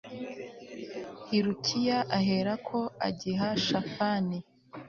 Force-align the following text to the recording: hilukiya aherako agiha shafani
hilukiya 1.27 1.97
aherako 2.17 2.79
agiha 3.07 3.49
shafani 3.65 4.37